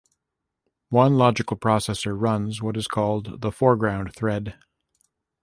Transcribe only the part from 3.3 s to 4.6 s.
the foreground thread.